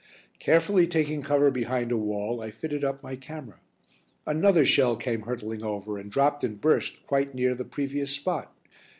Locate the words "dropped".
6.11-6.43